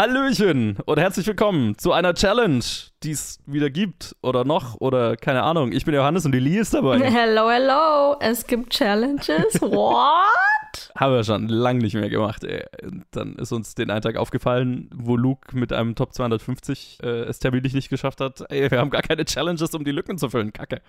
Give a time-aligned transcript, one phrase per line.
[0.00, 2.64] Hallöchen und herzlich willkommen zu einer Challenge,
[3.02, 5.72] die es wieder gibt oder noch oder keine Ahnung.
[5.72, 6.98] Ich bin Johannes und die Lee ist dabei.
[7.10, 8.16] Hello, hello.
[8.18, 9.28] Es gibt Challenges.
[9.60, 10.49] What?
[10.94, 12.64] Haben wir schon lange nicht mehr gemacht, ey.
[13.10, 17.38] Dann ist uns den einen Tag aufgefallen, wo Luke mit einem Top 250 äh, es
[17.38, 18.44] terminlich nicht geschafft hat.
[18.50, 20.52] Ey, wir haben gar keine Challenges, um die Lücken zu füllen.
[20.52, 20.82] Kacke.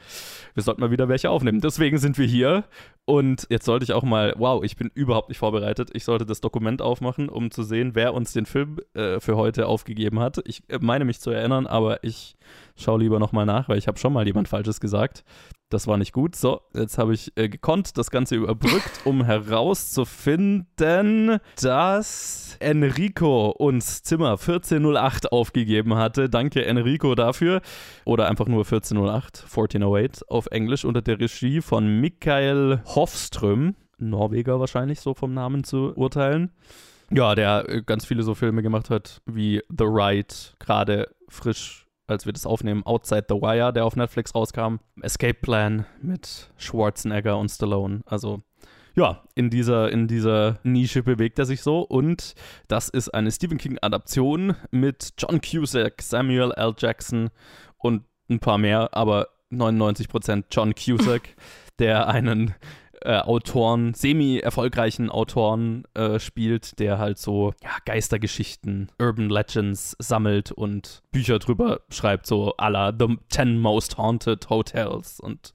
[0.53, 1.61] Wir sollten mal wieder welche aufnehmen.
[1.61, 2.63] Deswegen sind wir hier.
[3.05, 5.89] Und jetzt sollte ich auch mal, wow, ich bin überhaupt nicht vorbereitet.
[5.93, 9.67] Ich sollte das Dokument aufmachen, um zu sehen, wer uns den Film äh, für heute
[9.67, 10.39] aufgegeben hat.
[10.45, 12.35] Ich äh, meine mich zu erinnern, aber ich
[12.75, 15.23] schaue lieber nochmal nach, weil ich habe schon mal jemand Falsches gesagt.
[15.71, 16.35] Das war nicht gut.
[16.35, 24.31] So, jetzt habe ich äh, gekonnt das Ganze überbrückt, um herauszufinden, dass Enrico uns Zimmer
[24.31, 26.29] 1408 aufgegeben hatte.
[26.29, 27.61] Danke Enrico dafür.
[28.03, 33.75] Oder einfach nur 1408, 1408 auf Englisch unter der Regie von Michael Hofström.
[33.97, 36.51] Norweger wahrscheinlich so vom Namen zu urteilen.
[37.11, 42.25] Ja, der äh, ganz viele so Filme gemacht hat wie The Ride, gerade frisch als
[42.25, 47.49] wir das aufnehmen, Outside the Wire, der auf Netflix rauskam, Escape Plan mit Schwarzenegger und
[47.49, 48.01] Stallone.
[48.05, 48.41] Also
[48.95, 51.81] ja, in dieser, in dieser Nische bewegt er sich so.
[51.81, 52.35] Und
[52.67, 56.73] das ist eine Stephen King-Adaption mit John Cusack, Samuel L.
[56.77, 57.29] Jackson
[57.77, 61.35] und ein paar mehr, aber 99% John Cusack,
[61.79, 62.53] der einen
[63.01, 71.01] äh, Autoren, semi-erfolgreichen Autoren äh, spielt, der halt so ja, Geistergeschichten, Urban Legends sammelt und
[71.11, 75.53] Bücher drüber schreibt, so à la The 10 Most Haunted Hotels und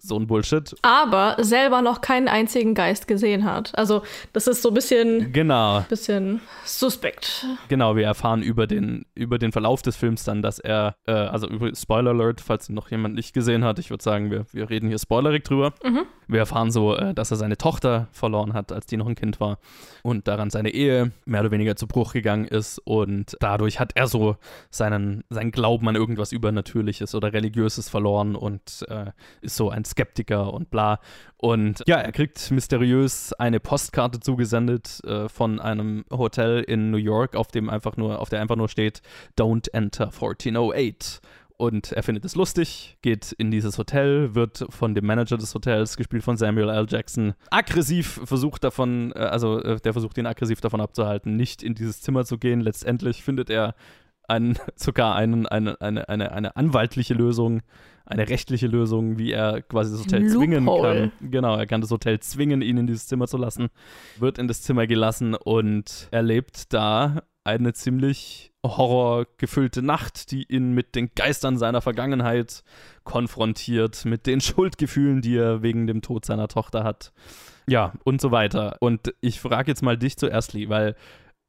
[0.00, 0.74] so ein Bullshit.
[0.82, 3.76] Aber selber noch keinen einzigen Geist gesehen hat.
[3.76, 5.32] Also, das ist so ein bisschen.
[5.32, 5.84] Genau.
[5.88, 7.46] Bisschen suspekt.
[7.68, 11.48] Genau, wir erfahren über den, über den Verlauf des Films dann, dass er, äh, also
[11.74, 14.98] Spoiler Alert, falls noch jemand nicht gesehen hat, ich würde sagen, wir, wir reden hier
[14.98, 15.72] spoilerig drüber.
[15.84, 16.06] Mhm.
[16.26, 19.40] Wir erfahren so, äh, dass er seine Tochter verloren hat, als die noch ein Kind
[19.40, 19.58] war
[20.02, 24.06] und daran seine Ehe mehr oder weniger zu Bruch gegangen ist und dadurch hat er
[24.08, 24.36] so
[24.70, 30.52] seinen, seinen Glauben an irgendwas Übernatürliches oder Religiöses verloren und äh, ist so ein Skeptiker
[30.52, 31.00] und bla.
[31.36, 37.36] Und ja, er kriegt mysteriös eine Postkarte zugesendet äh, von einem Hotel in New York,
[37.36, 39.02] auf dem einfach nur, auf der einfach nur steht,
[39.36, 41.20] Don't enter 1408
[41.58, 45.96] und er findet es lustig, geht in dieses Hotel, wird von dem Manager des Hotels,
[45.96, 46.86] gespielt von Samuel L.
[46.88, 51.74] Jackson, aggressiv versucht davon, äh, also äh, der versucht ihn aggressiv davon abzuhalten, nicht in
[51.74, 52.60] dieses Zimmer zu gehen.
[52.60, 53.74] Letztendlich findet er
[54.28, 57.62] einen, sogar einen, eine, eine, eine, eine anwaltliche Lösung,
[58.08, 61.12] eine rechtliche Lösung, wie er quasi das Hotel zwingen kann.
[61.20, 63.68] Genau, er kann das Hotel zwingen, ihn in dieses Zimmer zu lassen,
[64.18, 70.94] wird in das Zimmer gelassen und erlebt da eine ziemlich horrorgefüllte Nacht, die ihn mit
[70.94, 72.62] den Geistern seiner Vergangenheit
[73.04, 77.12] konfrontiert, mit den Schuldgefühlen, die er wegen dem Tod seiner Tochter hat.
[77.66, 78.76] Ja, und so weiter.
[78.80, 80.96] Und ich frage jetzt mal dich zuerst, Lee, weil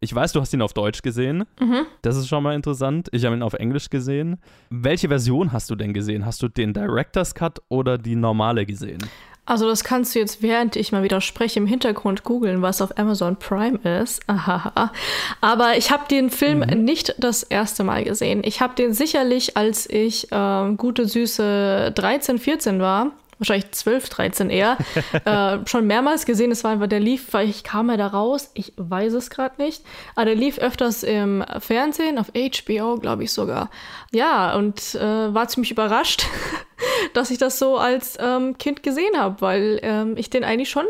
[0.02, 1.46] ich weiß, du hast ihn auf Deutsch gesehen.
[1.60, 1.86] Mhm.
[2.02, 3.10] Das ist schon mal interessant.
[3.12, 4.38] Ich habe ihn auf Englisch gesehen.
[4.70, 6.26] Welche Version hast du denn gesehen?
[6.26, 9.00] Hast du den Director's Cut oder die normale gesehen?
[9.46, 12.98] Also das kannst du jetzt, während ich mal wieder spreche, im Hintergrund googeln, was auf
[13.00, 14.22] Amazon Prime ist.
[14.28, 14.94] Ahaha.
[15.42, 16.84] Aber ich habe den Film mhm.
[16.84, 18.42] nicht das erste Mal gesehen.
[18.46, 24.50] Ich habe den sicherlich, als ich äh, gute, süße 13, 14 war, wahrscheinlich 12, 13
[24.50, 24.78] eher,
[25.26, 26.52] äh, schon mehrmals gesehen.
[26.52, 29.62] Es war einfach, der lief, weil ich kam ja da raus, ich weiß es gerade
[29.62, 29.84] nicht,
[30.16, 33.70] aber der lief öfters im Fernsehen, auf HBO, glaube ich sogar.
[34.12, 36.26] Ja, und äh, war ziemlich überrascht,
[37.14, 40.86] dass ich das so als ähm, Kind gesehen habe, weil ähm, ich den eigentlich schon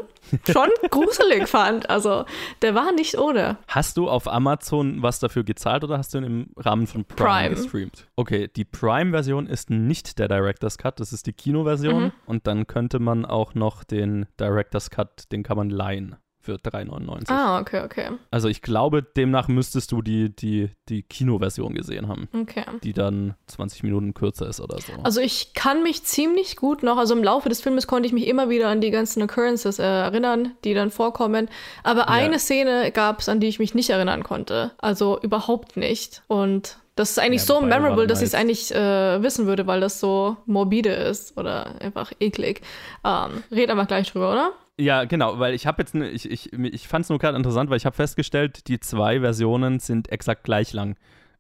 [0.50, 1.90] schon gruselig fand.
[1.90, 2.26] Also
[2.62, 3.58] der war nicht ohne.
[3.68, 7.30] Hast du auf Amazon was dafür gezahlt oder hast du ihn im Rahmen von Prime,
[7.30, 7.56] Prime.
[7.56, 8.08] gestreamt?
[8.16, 12.04] Okay, die Prime-Version ist nicht der Director's Cut, das ist die Kinoversion.
[12.04, 12.12] Mhm.
[12.26, 16.16] Und dann könnte man auch noch den Director's Cut, den kann man leihen
[16.50, 17.30] für 3,99.
[17.30, 18.10] Ah, okay, okay.
[18.32, 22.28] Also ich glaube, demnach müsstest du die, die, die Kinoversion gesehen haben.
[22.34, 22.64] Okay.
[22.84, 24.94] Die dann 20 Minuten kürzer ist oder so.
[25.04, 28.28] Also ich kann mich ziemlich gut noch, also im Laufe des Filmes konnte ich mich
[28.28, 31.50] immer wieder an die ganzen Occurrences äh, erinnern, die dann vorkommen.
[31.84, 32.08] Aber ja.
[32.08, 34.72] eine Szene gab es, an die ich mich nicht erinnern konnte.
[34.80, 36.24] Also überhaupt nicht.
[36.28, 39.80] Und das ist eigentlich ja, so memorable, dass ich es eigentlich äh, wissen würde, weil
[39.80, 42.62] das so morbide ist oder einfach eklig.
[43.06, 44.52] Ähm, red aber gleich drüber, oder?
[44.80, 47.70] Ja, genau, weil ich habe jetzt, ne, ich, ich, ich fand es nur gerade interessant,
[47.70, 50.96] weil ich habe festgestellt, die zwei Versionen sind exakt gleich lang.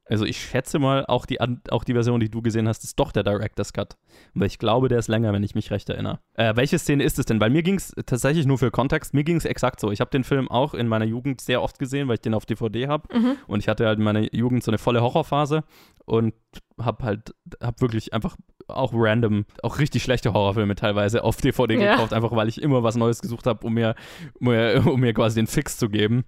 [0.10, 3.12] Also ich schätze mal, auch die, auch die Version, die du gesehen hast, ist doch
[3.12, 3.96] der Director's Cut.
[4.34, 6.20] Weil ich glaube, der ist länger, wenn ich mich recht erinnere.
[6.34, 7.40] Äh, welche Szene ist es denn?
[7.40, 9.92] Weil mir ging es tatsächlich nur für Kontext, mir ging es exakt so.
[9.92, 12.46] Ich habe den Film auch in meiner Jugend sehr oft gesehen, weil ich den auf
[12.46, 13.16] DVD habe.
[13.16, 13.38] Mhm.
[13.48, 15.64] Und ich hatte halt in meiner Jugend so eine volle Horrorphase
[16.06, 16.34] und
[16.82, 18.36] habe halt, habe wirklich einfach
[18.68, 21.92] auch random, auch richtig schlechte Horrorfilme teilweise auf DVD ja.
[21.92, 23.96] gekauft, einfach weil ich immer was Neues gesucht habe, um mir,
[24.40, 26.24] um mir, quasi den Fix zu geben.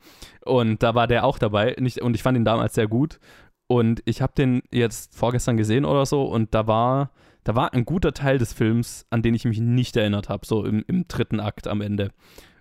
[0.45, 1.75] Und da war der auch dabei.
[1.79, 3.19] Nicht, und ich fand ihn damals sehr gut.
[3.71, 7.09] Und ich habe den jetzt vorgestern gesehen oder so und da war,
[7.45, 10.65] da war ein guter Teil des Films, an den ich mich nicht erinnert habe, so
[10.65, 12.11] im, im dritten Akt am Ende.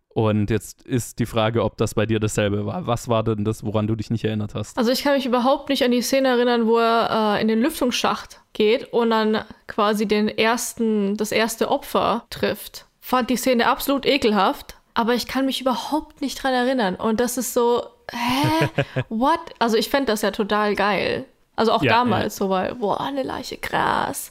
[0.07, 2.87] Und jetzt ist die Frage, ob das bei dir dasselbe war.
[2.87, 4.79] Was war denn das, woran du dich nicht erinnert hast?
[4.79, 7.61] Also ich kann mich überhaupt nicht an die Szene erinnern, wo er äh, in den
[7.61, 12.87] Lüftungsschacht geht und dann quasi den ersten, das erste Opfer trifft.
[13.01, 16.95] Fand die Szene absolut ekelhaft, aber ich kann mich überhaupt nicht dran erinnern.
[16.95, 18.69] Und das ist so, hä?
[19.09, 19.41] What?
[19.59, 21.25] Also ich fände das ja total geil.
[21.57, 22.45] Also auch ja, damals ja.
[22.45, 24.31] so, weil, boah, eine Leiche, krass.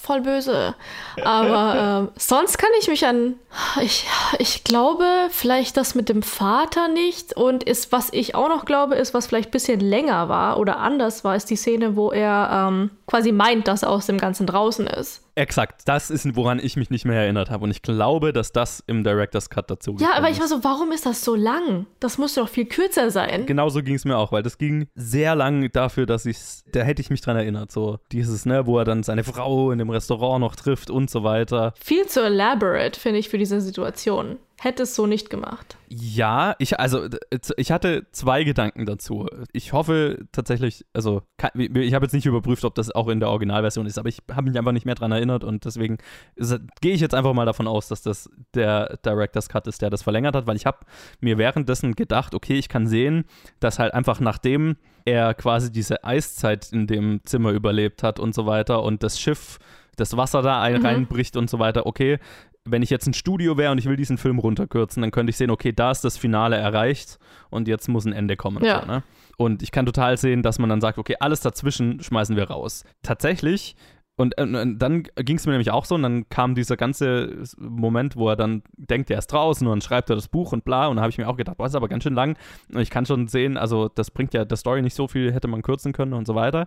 [0.00, 0.74] voll böse.
[1.22, 3.34] Aber äh, sonst kann ich mich an.
[3.80, 4.06] Ich,
[4.38, 7.36] ich glaube, vielleicht das mit dem Vater nicht.
[7.36, 10.78] Und ist, was ich auch noch glaube, ist, was vielleicht ein bisschen länger war oder
[10.78, 14.46] anders war, ist die Szene, wo er ähm, quasi meint, dass er aus dem Ganzen
[14.46, 15.24] draußen ist.
[15.34, 17.64] Exakt, das ist, woran ich mich nicht mehr erinnert habe.
[17.64, 20.92] Und ich glaube, dass das im Director's Cut dazu Ja, aber ich war so, warum
[20.92, 21.86] ist das so lang?
[21.98, 23.46] Das musste doch viel kürzer sein.
[23.46, 26.38] Genauso ging es mir auch, weil das ging sehr lang dafür, dass ich,
[26.70, 27.72] da hätte ich mich dran erinnert.
[27.72, 31.24] So dieses, ne, wo er dann seine Frau in dem Restaurant noch trifft und so
[31.24, 31.74] weiter.
[31.80, 35.78] Viel zu elaborate, finde ich, für diese Situation hätte es so nicht gemacht.
[35.88, 37.08] Ja, ich, also
[37.56, 39.26] ich hatte zwei Gedanken dazu.
[39.52, 41.22] Ich hoffe tatsächlich, also
[41.54, 44.50] ich habe jetzt nicht überprüft, ob das auch in der Originalversion ist, aber ich habe
[44.50, 45.96] mich einfach nicht mehr daran erinnert und deswegen
[46.36, 50.02] gehe ich jetzt einfach mal davon aus, dass das der Director's Cut ist, der das
[50.02, 50.80] verlängert hat, weil ich habe
[51.20, 53.24] mir währenddessen gedacht, okay, ich kann sehen,
[53.60, 58.44] dass halt einfach nachdem er quasi diese Eiszeit in dem Zimmer überlebt hat und so
[58.44, 59.58] weiter und das Schiff
[60.00, 60.86] das Wasser da ein, mhm.
[60.86, 61.86] reinbricht und so weiter.
[61.86, 62.18] Okay,
[62.64, 65.36] wenn ich jetzt ein Studio wäre und ich will diesen Film runterkürzen, dann könnte ich
[65.36, 67.18] sehen, okay, da ist das Finale erreicht
[67.48, 68.62] und jetzt muss ein Ende kommen.
[68.64, 68.80] Ja.
[68.80, 69.02] So, ne?
[69.36, 72.84] Und ich kann total sehen, dass man dann sagt, okay, alles dazwischen schmeißen wir raus.
[73.02, 73.74] Tatsächlich
[74.20, 77.42] und, äh, und, dann ging es mir nämlich auch so, und dann kam dieser ganze
[77.56, 80.62] Moment, wo er dann denkt, er ist draußen und dann schreibt er das Buch und
[80.62, 80.88] bla.
[80.88, 82.36] Und da habe ich mir auch gedacht, boah, ist aber ganz schön lang.
[82.70, 85.48] Und ich kann schon sehen, also das bringt ja der Story nicht so viel, hätte
[85.48, 86.66] man kürzen können und so weiter.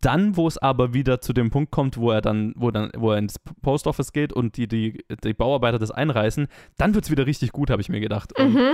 [0.00, 3.12] Dann, wo es aber wieder zu dem Punkt kommt, wo er dann, wo dann, wo
[3.12, 7.10] er ins Post Office geht und die, die, die Bauarbeiter das einreißen, dann wird es
[7.10, 8.38] wieder richtig gut, habe ich mir gedacht.
[8.38, 8.72] Und mhm.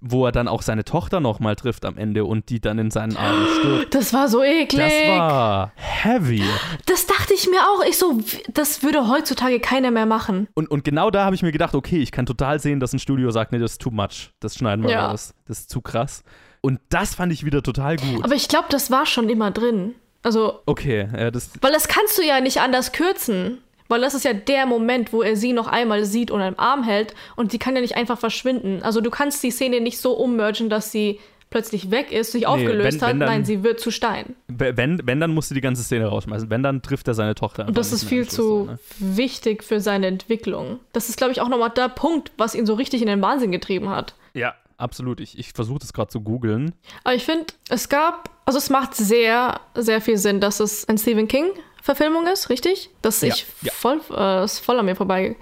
[0.00, 3.16] wo er dann auch seine Tochter nochmal trifft am Ende und die dann in seinen
[3.16, 3.94] Armen stirbt.
[3.94, 4.88] Das war so eklig.
[4.88, 6.42] Das war heavy.
[6.86, 7.84] Das dachte ich mir auch.
[7.86, 8.20] Ich so,
[8.52, 10.48] das würde heutzutage keiner mehr machen.
[10.54, 12.98] Und, und genau da habe ich mir gedacht, okay, ich kann total sehen, dass ein
[12.98, 14.30] Studio sagt, nee, das ist too much.
[14.40, 15.08] Das schneiden wir ja.
[15.08, 15.34] raus.
[15.46, 16.24] Das ist zu krass.
[16.62, 18.24] Und das fand ich wieder total gut.
[18.24, 19.94] Aber ich glaube, das war schon immer drin.
[20.24, 20.60] Also.
[20.66, 21.50] Okay, ja, das.
[21.60, 23.58] Weil das kannst du ja nicht anders kürzen.
[23.88, 26.82] Weil das ist ja der Moment, wo er sie noch einmal sieht und am Arm
[26.84, 28.82] hält und sie kann ja nicht einfach verschwinden.
[28.82, 32.46] Also du kannst die Szene nicht so ummergen, dass sie plötzlich weg ist, sich nee,
[32.46, 33.10] aufgelöst wenn, wenn hat.
[33.10, 34.34] Dann, Nein, sie wird zu Stein.
[34.48, 36.48] Wenn, wenn, dann musst du die ganze Szene rausschmeißen.
[36.50, 37.68] Wenn, dann trifft er seine Tochter.
[37.68, 38.78] Und das ist viel zu so, ne?
[38.98, 40.80] wichtig für seine Entwicklung.
[40.92, 43.52] Das ist, glaube ich, auch nochmal der Punkt, was ihn so richtig in den Wahnsinn
[43.52, 44.14] getrieben hat.
[44.32, 45.20] Ja, absolut.
[45.20, 46.74] Ich, ich versuche das gerade zu googeln.
[47.04, 50.98] Aber ich finde, es gab, also es macht sehr, sehr viel Sinn, dass es ein
[50.98, 51.50] Stephen King
[51.84, 52.88] Verfilmung ist, richtig?
[53.02, 53.70] Das ja, ich ja.
[53.70, 55.36] voll, äh, ist voll an mir vorbei.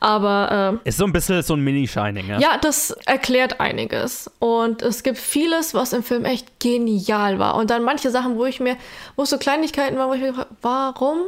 [0.00, 2.40] Aber äh, ist so ein bisschen so ein Mini-Shining, ja?
[2.40, 4.28] Ja, das erklärt einiges.
[4.40, 7.54] Und es gibt vieles, was im Film echt genial war.
[7.54, 8.76] Und dann manche Sachen, wo ich mir,
[9.14, 11.18] wo es so Kleinigkeiten waren, wo ich mir warum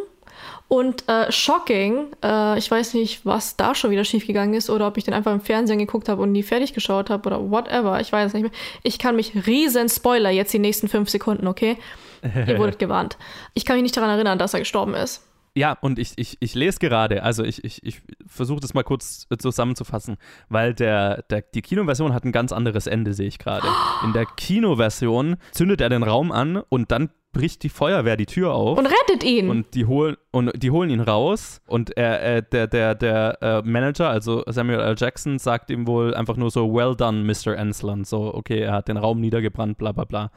[0.68, 4.98] und äh, Shocking, äh, ich weiß nicht, was da schon wieder schiefgegangen ist oder ob
[4.98, 8.00] ich den einfach im Fernsehen geguckt habe und nie fertig geschaut habe oder whatever.
[8.00, 8.52] Ich weiß es nicht mehr.
[8.82, 11.78] Ich kann mich riesen Spoiler jetzt die nächsten fünf Sekunden, okay?
[12.22, 13.16] Ihr wurdet gewarnt.
[13.54, 15.24] Ich kann mich nicht daran erinnern, dass er gestorben ist.
[15.54, 19.26] Ja, und ich, ich, ich lese gerade, also ich, ich, ich versuche das mal kurz
[19.38, 20.16] zusammenzufassen,
[20.50, 23.66] weil der, der, die Kinoversion hat ein ganz anderes Ende, sehe ich gerade.
[24.04, 28.52] In der Kinoversion zündet er den Raum an und dann bricht die Feuerwehr die Tür
[28.52, 28.76] auf.
[28.76, 29.48] Und rettet ihn.
[29.48, 31.60] Und die, hol und die holen ihn raus.
[31.68, 34.96] Und er, äh, der, der, der äh, Manager, also Samuel L.
[34.98, 37.56] Jackson, sagt ihm wohl einfach nur so, well done, Mr.
[37.56, 38.08] Ensland.
[38.08, 40.32] So, okay, er hat den Raum niedergebrannt, bla bla bla.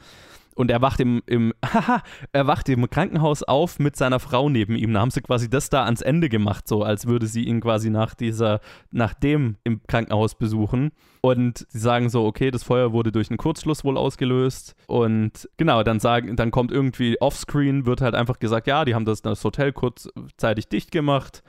[0.54, 4.76] Und er wacht im, im, haha, er wacht im Krankenhaus auf mit seiner Frau neben
[4.76, 4.92] ihm.
[4.92, 7.90] Da haben sie quasi das da ans Ende gemacht, so als würde sie ihn quasi
[7.90, 10.92] nach dieser, nach dem im Krankenhaus besuchen.
[11.22, 14.74] Und sie sagen so, okay, das Feuer wurde durch einen Kurzschluss wohl ausgelöst.
[14.86, 19.04] Und genau, dann sagen, dann kommt irgendwie offscreen, wird halt einfach gesagt, ja, die haben
[19.04, 21.42] das, das Hotel kurzzeitig dicht gemacht.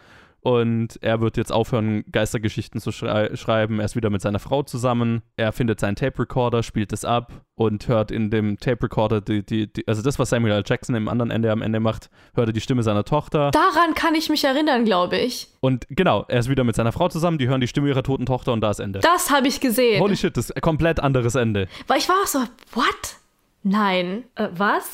[0.43, 3.79] Und er wird jetzt aufhören, Geistergeschichten zu schrei schreiben.
[3.79, 5.21] Er ist wieder mit seiner Frau zusammen.
[5.37, 9.45] Er findet seinen Tape Recorder, spielt es ab und hört in dem Tape Recorder die,
[9.45, 10.63] die, die, also das, was Samuel L.
[10.65, 13.51] Jackson im anderen Ende am Ende macht, hört er die Stimme seiner Tochter.
[13.51, 15.47] Daran kann ich mich erinnern, glaube ich.
[15.61, 18.25] Und genau, er ist wieder mit seiner Frau zusammen, die hören die Stimme ihrer toten
[18.25, 18.99] Tochter und da ist Ende.
[18.99, 20.01] Das habe ich gesehen.
[20.01, 21.69] Holy shit, das ist ein komplett anderes Ende.
[21.87, 22.39] Weil ich war auch so,
[22.73, 23.15] what?
[23.63, 24.25] Nein.
[24.35, 24.91] Äh, was?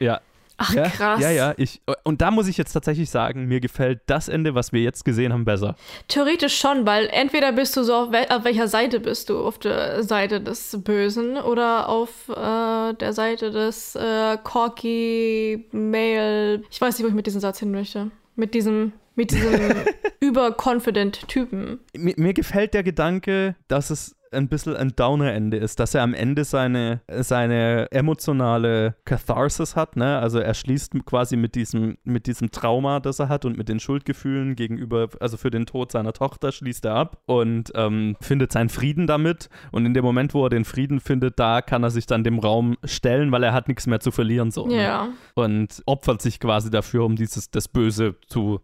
[0.00, 0.20] Ja,
[0.62, 1.20] Ach, ja, krass.
[1.20, 1.54] Ja, ja.
[1.56, 5.06] Ich, und da muss ich jetzt tatsächlich sagen, mir gefällt das Ende, was wir jetzt
[5.06, 5.74] gesehen haben, besser.
[6.06, 9.38] Theoretisch schon, weil entweder bist du so, auf, wel auf welcher Seite bist du?
[9.38, 16.62] Auf der Seite des Bösen oder auf äh, der Seite des äh, Corky Male.
[16.70, 18.10] Ich weiß nicht, wo ich mit diesem Satz hin möchte.
[18.36, 19.52] Mit diesem, mit diesem
[20.20, 21.80] überconfident Typen.
[21.96, 26.14] Mir, mir gefällt der Gedanke, dass es ein bisschen ein Downer-Ende ist, dass er am
[26.14, 30.18] Ende seine, seine emotionale Katharsis hat, ne?
[30.18, 33.80] Also er schließt quasi mit diesem, mit diesem Trauma, das er hat und mit den
[33.80, 38.68] Schuldgefühlen gegenüber, also für den Tod seiner Tochter schließt er ab und ähm, findet seinen
[38.68, 39.48] Frieden damit.
[39.72, 42.38] Und in dem Moment, wo er den Frieden findet, da kann er sich dann dem
[42.38, 44.50] Raum stellen, weil er hat nichts mehr zu verlieren.
[44.50, 45.06] So, Ja.
[45.06, 45.12] ne?
[45.34, 48.60] Und opfert sich quasi dafür, um dieses, das Böse zu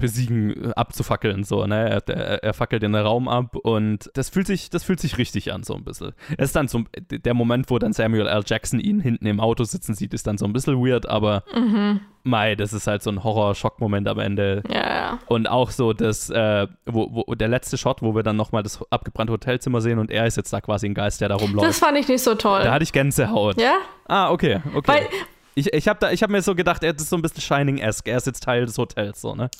[0.00, 1.88] besiegen, äh, abzufackeln, so, ne?
[2.08, 5.62] Er, er, fackelt den Raum ab und das fühlt sich, das fühlt sich richtig an,
[5.62, 6.12] so ein bisschen.
[6.38, 8.42] Es ist dann so, der Moment, wo dann Samuel L.
[8.46, 12.00] Jackson ihn hinten im Auto sitzen sieht, ist dann so ein bisschen weird, aber Mhm.
[12.24, 14.62] mei, das ist halt so ein Horror-Schock-Moment am Ende.
[14.68, 15.18] Ja, ja.
[15.28, 18.80] Und auch so das, äh, wo, wo, der letzte Shot, wo wir dann nochmal das
[18.90, 21.78] abgebrannte Hotelzimmer sehen und er ist jetzt da quasi ein Geist, der da Das rumläuft.
[21.78, 22.62] fand ich nicht so toll.
[22.64, 23.60] Da hatte ich Gänsehaut.
[23.60, 23.74] ja?
[24.06, 24.88] Ah, okay, okay.
[24.92, 25.06] Weil,
[25.54, 28.08] ich ich habe hab mir so gedacht, er ist so ein bisschen Shining-esque.
[28.08, 29.50] Er ist jetzt Teil des Hotels, so, ne?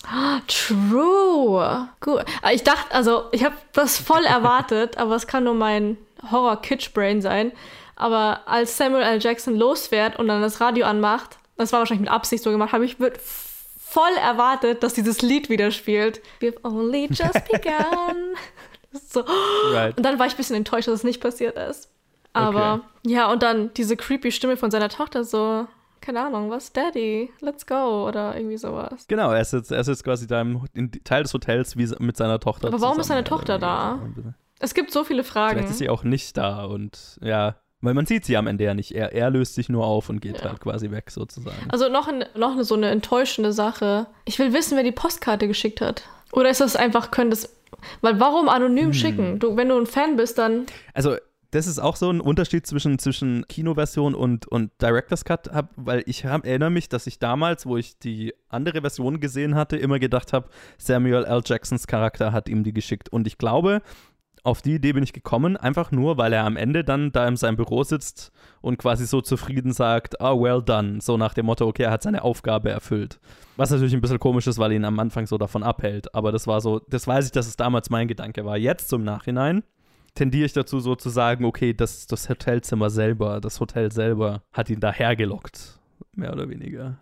[0.47, 1.87] True.
[1.99, 2.25] Gut.
[2.41, 5.97] Aber Ich dachte, also, ich habe das voll erwartet, aber es kann nur mein
[6.29, 7.51] Horror-Kitsch-Brain sein.
[7.95, 9.19] Aber als Samuel L.
[9.21, 12.85] Jackson losfährt und dann das Radio anmacht, das war wahrscheinlich mit Absicht so gemacht, habe
[12.85, 16.21] ich wird voll erwartet, dass dieses Lied wieder spielt.
[16.39, 18.35] We've only just begun.
[18.91, 19.23] So.
[19.71, 19.95] Right.
[19.97, 21.89] Und dann war ich ein bisschen enttäuscht, dass es nicht passiert ist.
[22.33, 25.67] Aber ja, und dann diese creepy Stimme von seiner Tochter so,
[26.01, 29.05] keine Ahnung, was, Daddy, let's go oder irgendwie sowas.
[29.07, 31.87] Genau, er ist jetzt, er ist jetzt quasi da im, in, Teil des Hotels wie
[31.99, 32.67] mit seiner Tochter.
[32.67, 34.33] Aber warum ist zusammen, seine Tochter weniger.
[34.59, 35.57] Es gibt so viele Fragen.
[35.57, 38.73] Vielleicht ist sie auch nicht da und ja, weil man sieht sie am Ende ja
[38.75, 38.93] nicht.
[38.93, 40.49] Er, er löst sich nur auf und geht Ja.
[40.49, 41.69] halt quasi weg sozusagen.
[41.69, 44.05] Also noch, ein, noch eine, so eine enttäuschende Sache.
[44.25, 46.03] Ich will wissen, wer die Postkarte geschickt hat.
[46.31, 47.49] Oder ist das einfach, können das.
[48.01, 48.93] Weil warum anonym Hm.
[48.93, 49.39] schicken?
[49.39, 50.67] Du, wenn du ein Fan bist, dann.
[50.93, 51.15] Also
[51.51, 56.01] das ist auch so ein Unterschied zwischen, zwischen Kinoversion und, und Director's Cut, hab, weil
[56.05, 59.99] ich hab, erinnere mich, dass ich damals, wo ich die andere Version gesehen hatte, immer
[59.99, 61.41] gedacht habe, Samuel L.
[61.45, 63.09] Jacksons Charakter hat ihm die geschickt.
[63.09, 63.81] Und ich glaube,
[64.43, 67.35] auf die Idee bin ich gekommen, einfach nur, weil er am Ende dann da in
[67.35, 68.31] seinem Büro sitzt
[68.61, 72.03] und quasi so zufrieden sagt, ah, well done, so nach dem Motto, okay, er hat
[72.03, 73.19] seine Aufgabe erfüllt.
[73.57, 76.47] Was natürlich ein bisschen komisch ist, weil ihn am Anfang so davon abhält, aber das
[76.47, 78.57] war so, das weiß ich, dass es damals mein Gedanke war.
[78.57, 79.63] Jetzt zum Nachhinein
[80.15, 84.69] tendiere ich dazu so zu sagen, okay, das, das Hotelzimmer selber, das Hotel selber hat
[84.69, 85.79] ihn da hergelockt,
[86.15, 86.97] mehr oder weniger.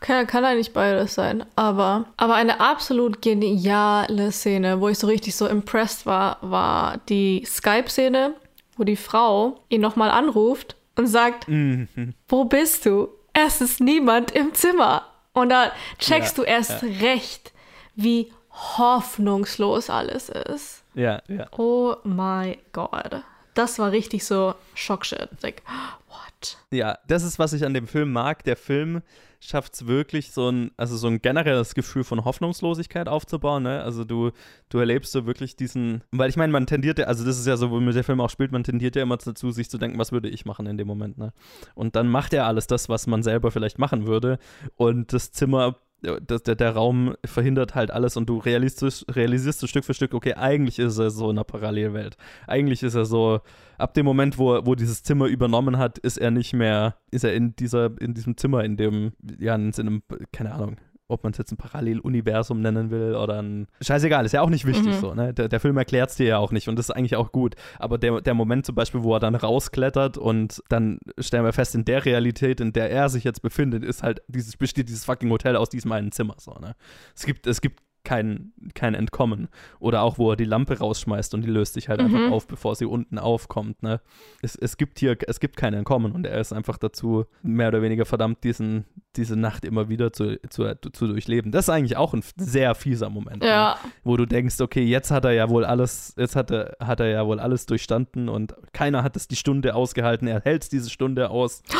[0.00, 1.44] Kann, kann eigentlich beides sein.
[1.56, 7.44] Aber, aber eine absolut geniale Szene, wo ich so richtig so impressed war, war die
[7.44, 8.34] Skype-Szene,
[8.76, 11.88] wo die Frau ihn nochmal anruft und sagt, Mhm.
[12.28, 13.08] wo bist du?
[13.32, 15.02] Es ist niemand im Zimmer.
[15.32, 17.52] Und da checkst Ja, du erst recht,
[17.96, 20.77] wie hoffnungslos alles ist.
[20.94, 21.46] Ja, ja.
[21.56, 23.22] Oh my God.
[23.54, 25.28] Das war richtig so Schockshit.
[25.42, 25.62] Like,
[26.08, 26.58] what?
[26.70, 28.44] Ja, das ist, was ich an dem Film mag.
[28.44, 29.02] Der Film
[29.40, 33.62] schafft es wirklich, so ein, also so ein generelles Gefühl von Hoffnungslosigkeit aufzubauen.
[33.62, 33.82] Ne?
[33.82, 34.30] Also du,
[34.68, 37.56] du erlebst so wirklich diesen, weil ich meine, man tendiert ja, also das ist ja
[37.56, 40.12] so, womit der Film auch spielt, man tendiert ja immer dazu, sich zu denken, was
[40.12, 41.18] würde ich machen in dem Moment.
[41.18, 41.32] Ne?
[41.74, 44.38] Und dann macht er alles das, was man selber vielleicht machen würde.
[44.76, 49.66] Und das Zimmer das, der, der Raum verhindert halt alles und du realisierst, realisierst so
[49.66, 52.16] Stück für Stück, okay, eigentlich ist er so in einer Parallelwelt.
[52.46, 53.40] Eigentlich ist er so,
[53.78, 57.34] ab dem Moment, wo, wo dieses Zimmer übernommen hat, ist er nicht mehr, ist er
[57.34, 60.02] in dieser, in diesem Zimmer, in dem, ja, in einem,
[60.32, 60.76] keine Ahnung,
[61.08, 63.66] ob man es jetzt ein Paralleluniversum nennen will oder ein.
[63.80, 65.00] Scheißegal, ist ja auch nicht wichtig Mhm.
[65.00, 65.32] so, ne?
[65.34, 67.54] Der, der Film erklärt es dir ja auch nicht und das ist eigentlich auch gut.
[67.78, 71.74] Aber der, der Moment zum Beispiel, wo er dann rausklettert und dann stellen wir fest,
[71.74, 75.30] in der Realität, in der er sich jetzt befindet, ist halt dieses, besteht dieses fucking
[75.30, 76.74] Hotel aus diesem einen Zimmer so, ne?
[77.16, 79.48] Es gibt, es gibt kein, kein Entkommen.
[79.80, 82.32] Oder auch, wo er die Lampe rausschmeißt und die löst sich halt einfach Mhm.
[82.32, 83.82] auf, bevor sie unten aufkommt.
[83.82, 84.00] Ne?
[84.40, 87.82] Es, es gibt hier, es gibt kein Entkommen und er ist einfach dazu mehr oder
[87.82, 88.86] weniger verdammt, diesen,
[89.16, 91.52] diese Nacht immer wieder zu, zu, zu durchleben.
[91.52, 93.44] Das ist eigentlich auch ein sehr fieser Moment.
[93.44, 93.76] Ja.
[93.84, 93.90] Ne?
[94.04, 97.08] Wo du denkst, okay, jetzt hat er ja wohl alles, jetzt hat er, hat er
[97.08, 100.26] ja wohl alles durchstanden und keiner hat es die Stunde ausgehalten.
[100.28, 101.62] Er hält es diese Stunde aus.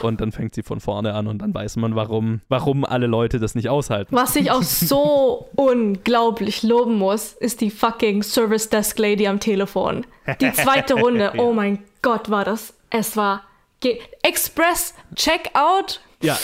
[0.00, 3.40] Und dann fängt sie von vorne an und dann weiß man, warum, warum alle Leute
[3.40, 4.14] das nicht aushalten.
[4.14, 10.06] Was ich auch so unglaublich loben muss, ist die fucking Service Desk Lady am Telefon.
[10.40, 12.74] Die zweite Runde, oh mein Gott, war das.
[12.90, 13.42] Es war
[14.22, 16.00] Express Checkout.
[16.22, 16.38] Ja.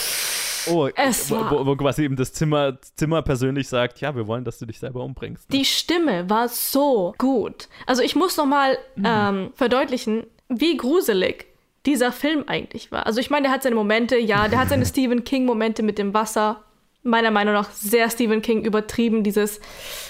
[0.66, 4.45] Oh, Es wo, wo, wo quasi eben das Zimmer, Zimmer persönlich sagt, ja, wir wollen,
[4.45, 5.52] dass du dich selber umbringst.
[5.52, 7.69] Die Stimme war so gut.
[7.87, 11.47] Also ich muss noch mal ähm, verdeutlichen, wie gruselig
[11.87, 13.07] dieser Film eigentlich war.
[13.07, 16.14] Also ich meine, der hat seine Momente, ja, der hat seine Stephen King-Momente mit dem
[16.14, 16.63] Wasser.
[17.04, 19.23] Meiner Meinung nach sehr Stephen King übertrieben.
[19.23, 19.61] Dieses,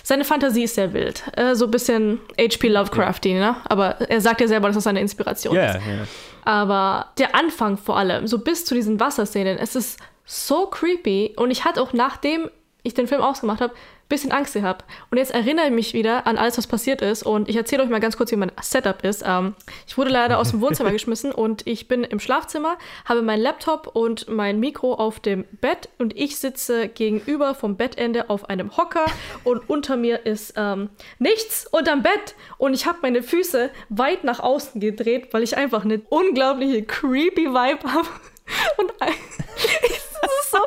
[0.03, 1.23] seine Fantasie ist sehr wild.
[1.37, 2.69] Äh, so ein bisschen H.P.
[2.69, 3.57] Lovecrafty, ne?
[3.65, 5.75] Aber er sagt ja selber, dass das seine Inspiration Ja, ist.
[5.75, 6.05] ja.
[6.45, 11.35] Aber der Anfang vor allem, so bis zu diesen Wasserszenen, es ist so creepy.
[11.37, 12.49] Und ich hatte auch nachdem
[12.85, 13.75] ich den Film ausgemacht habe,
[14.09, 14.85] bisschen Angst gehabt.
[15.11, 17.23] Und jetzt erinnere ich mich wieder an alles, was passiert ist.
[17.25, 19.23] Und ich erzähle euch mal ganz kurz, wie mein Setup ist.
[19.27, 19.55] Ähm,
[19.87, 23.89] ich wurde leider aus dem Wohnzimmer geschmissen und ich bin im Schlafzimmer, habe meinen Laptop
[23.89, 29.07] und mein Mikro auf dem Bett und ich sitze gegenüber vom Bettende auf einem Hocker
[29.45, 34.41] und unter mir ist ähm, nichts unterm Bett und ich habe meine Füße weit nach
[34.41, 38.09] außen gedreht, weil ich einfach eine unglaubliche creepy Vibe habe.
[38.77, 39.09] Und ein-
[39.57, 40.59] es ist so,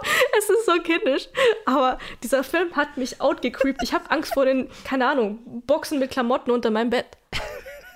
[0.50, 1.28] es ist so kindisch.
[1.66, 3.82] Aber dieser Film hat mich outgecreept.
[3.84, 7.06] Ich habe Angst vor den, keine Ahnung, Boxen mit Klamotten unter meinem Bett.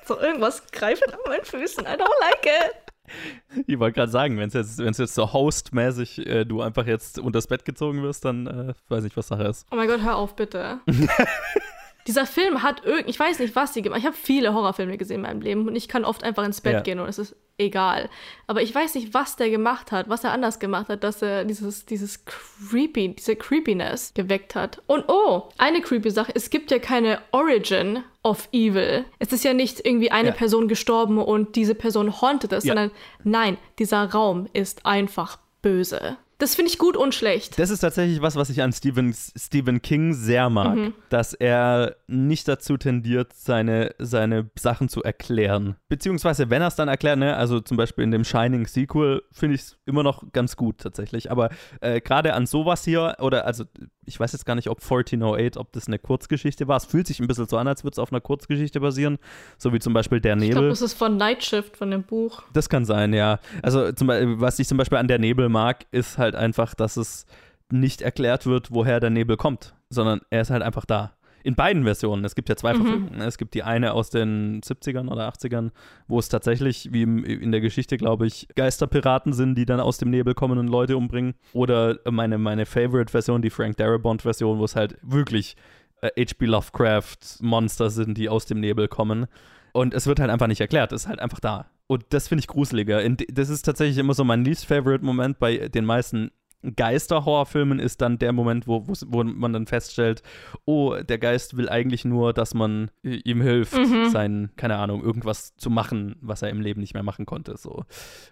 [0.07, 1.85] So irgendwas greift an meinen Füßen.
[1.85, 3.65] I don't like it.
[3.67, 7.19] Ich wollte gerade sagen, wenn es jetzt, wenn's jetzt so hostmäßig äh, du einfach jetzt
[7.19, 9.67] unters Bett gezogen wirst, dann äh, weiß ich, was Sache ist.
[9.71, 10.79] Oh mein Gott, hör auf, bitte.
[12.07, 13.99] Dieser Film hat irgend, ich weiß nicht, was sie gemacht.
[13.99, 16.73] Ich habe viele Horrorfilme gesehen in meinem Leben und ich kann oft einfach ins Bett
[16.73, 16.79] Ja.
[16.81, 18.09] gehen und es ist egal.
[18.47, 21.45] Aber ich weiß nicht, was der gemacht hat, was er anders gemacht hat, dass er
[21.45, 24.81] dieses, dieses creepy, diese Creepiness geweckt hat.
[24.87, 29.05] Und oh, eine creepy Sache, es gibt ja keine Origin of Evil.
[29.19, 30.33] Es ist ja nicht irgendwie eine Ja.
[30.33, 32.73] Person gestorben und diese Person hauntet es, Ja.
[32.73, 32.91] sondern
[33.23, 36.17] nein, dieser Raum ist einfach böse.
[36.41, 37.59] Das finde ich gut und schlecht.
[37.59, 40.93] Das ist tatsächlich was, was ich an Stephen, Stephen King sehr mag, Mhm.
[41.09, 45.75] dass er nicht dazu tendiert, seine, seine Sachen zu erklären.
[45.87, 49.55] Beziehungsweise, wenn er es dann erklärt, ne, also zum Beispiel in dem Shining Sequel, finde
[49.55, 51.29] ich es immer noch ganz gut tatsächlich.
[51.29, 53.65] Aber äh, gerade an sowas hier, oder also
[54.13, 56.77] ich weiß jetzt gar nicht, ob 1408, ob das eine Kurzgeschichte war.
[56.77, 59.17] Es fühlt sich ein bisschen so an, als würde es auf einer Kurzgeschichte basieren,
[59.57, 60.69] so wie zum Beispiel Der Ich glaube, Nebel.
[60.69, 62.43] das ist von Night Shift, von dem Buch.
[62.53, 63.39] Das kann sein, ja.
[63.63, 66.97] Also zum Beispiel, was ich zum Beispiel an der Nebel mag, ist halt einfach, dass
[66.97, 67.25] es
[67.71, 71.13] nicht erklärt wird, woher der Nebel kommt, sondern er ist halt einfach da.
[71.43, 72.23] In beiden Versionen.
[72.25, 72.77] Es gibt ja zwei Mhm.
[72.77, 73.17] Verfilmungen.
[73.19, 73.25] ne?
[73.25, 75.71] Es gibt die eine aus den 70ern oder 80ern,
[76.07, 79.97] wo es tatsächlich, wie im, in der Geschichte, glaube ich, Geisterpiraten sind, die dann aus
[79.97, 81.33] dem Nebel kommen und Leute umbringen.
[81.53, 85.55] Oder meine, meine Favorite-Version, die Frank Darabont-Version, wo es halt wirklich
[86.01, 86.45] äh, H.P.
[86.45, 89.27] Lovecraft-Monster sind, die aus dem Nebel kommen.
[89.73, 91.67] Und es wird halt einfach nicht erklärt, es ist halt einfach da.
[91.87, 93.01] Und das finde ich gruseliger.
[93.33, 96.31] Das ist tatsächlich immer so mein least favorite Moment bei den meisten
[96.75, 100.21] Geister-Horrorfilmen ist dann der Moment, wo, wo man dann feststellt,
[100.65, 104.09] oh, der Geist will eigentlich nur, dass man ihm hilft, Mhm.
[104.09, 107.57] sein, keine Ahnung, irgendwas zu machen, was er im Leben nicht mehr machen konnte.
[107.57, 107.85] So.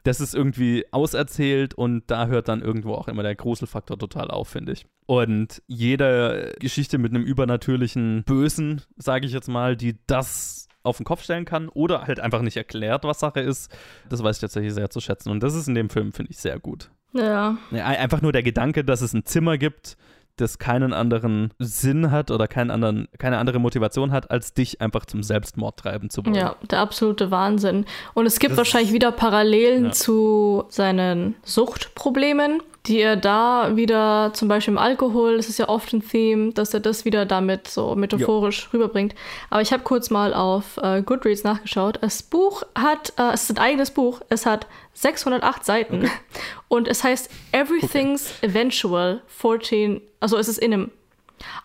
[0.03, 4.47] Das ist irgendwie auserzählt und da hört dann irgendwo auch immer der Gruselfaktor total auf,
[4.49, 4.85] finde ich.
[5.05, 11.05] Und jede Geschichte mit einem übernatürlichen Bösen, sage ich jetzt mal, die das auf den
[11.05, 13.69] Kopf stellen kann oder halt einfach nicht erklärt, was Sache ist,
[14.07, 15.29] das weiß ich tatsächlich sehr zu schätzen.
[15.29, 16.91] Und das ist in dem Film, finde ich, sehr gut.
[17.13, 17.57] Ja.
[17.71, 19.97] Ein- Einfach nur der Gedanke, dass es ein Zimmer gibt,
[20.37, 25.05] das keinen anderen Sinn hat oder keinen anderen, keine andere Motivation hat, als dich einfach
[25.05, 26.35] zum Selbstmord treiben zu wollen.
[26.35, 27.85] Ja, der absolute Wahnsinn.
[28.13, 29.91] Und es gibt Das wahrscheinlich wieder Parallelen Ja.
[29.91, 35.93] zu seinen Suchtproblemen, die er da wieder, zum Beispiel im Alkohol, das ist ja oft
[35.93, 39.13] ein Theme, dass er das wieder damit so metaphorisch rüberbringt.
[39.51, 41.99] Aber ich habe kurz mal auf äh, Goodreads nachgeschaut.
[42.01, 46.09] Das Buch hat, äh, es ist ein eigenes Buch, es hat 608 Seiten
[46.67, 50.91] und es heißt Everything's Eventual 14, also es ist in einem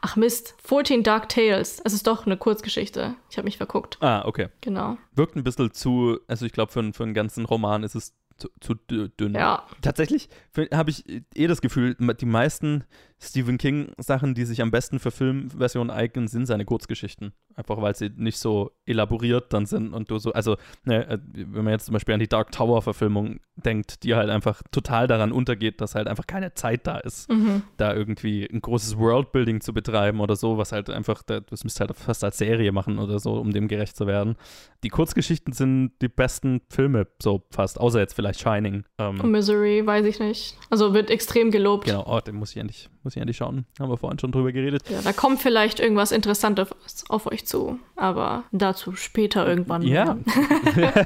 [0.03, 1.81] Ach Mist, 14 Dark Tales.
[1.85, 3.17] Es ist doch eine Kurzgeschichte.
[3.29, 3.99] Ich habe mich verguckt.
[4.01, 4.49] Ah, okay.
[4.61, 4.99] Genau.
[5.17, 8.49] Wirkt ein bisschen zu, also ich glaube, für, für einen ganzen Roman ist es zu,
[8.61, 9.35] zu dü- dünn.
[9.35, 9.65] Ja.
[9.83, 10.29] Tatsächlich
[10.73, 12.85] habe ich eh das Gefühl, die meisten
[13.25, 17.33] Stephen King-Sachen, die sich am besten für Filmversionen eignen, sind seine Kurzgeschichten.
[17.57, 21.65] Einfach weil sie nicht so elaboriert dann sind und du so, also, ne, äh, wenn
[21.65, 25.81] man jetzt zum Beispiel an die Dark Tower-Verfilmung denkt, die halt einfach total daran untergeht,
[25.81, 27.63] dass halt einfach keine Zeit da ist, Mhm.
[27.77, 31.87] da irgendwie ein großes Worldbuilding zu betreiben oder so, was halt einfach, das müsst ihr
[31.87, 34.37] halt fast als Serie machen oder so, um dem gerecht zu werden.
[34.83, 38.85] Die Kurzgeschichten sind die besten Filme, so fast, außer jetzt vielleicht Shining.
[38.99, 40.57] Ähm, Misery, weiß ich nicht.
[40.71, 41.85] Also wird extrem gelobt.
[41.87, 43.65] genau, oh, den muss ich endlich, muss ich endlich schauen.
[43.79, 44.83] Haben wir vorhin schon drüber geredet.
[44.89, 46.69] Ja, da kommt vielleicht irgendwas Interessantes
[47.09, 49.83] auf euch zu, aber dazu später irgendwann.
[49.83, 50.17] Ja.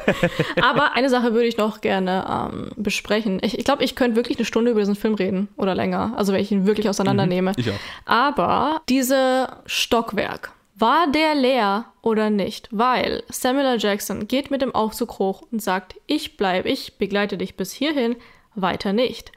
[0.63, 3.41] aber eine Sache würde ich noch gerne ähm, besprechen.
[3.43, 6.33] Ich, ich glaube, ich könnte wirklich eine Stunde über diesen Film reden oder länger, also
[6.33, 7.53] wenn ich ihn wirklich auseinandernehme.
[7.57, 7.75] Ich auch.
[8.05, 12.69] Aber diese Stockwerk, war der leer oder nicht?
[12.71, 13.79] Weil Samuel L.
[13.81, 18.15] Jackson geht mit dem Aufzug hoch und sagt, ich bleibe, ich begleite dich bis hierhin,
[18.55, 19.33] weiter nicht.